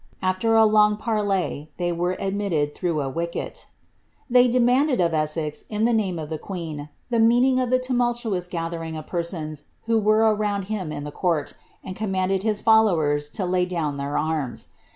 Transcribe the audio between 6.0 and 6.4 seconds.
of the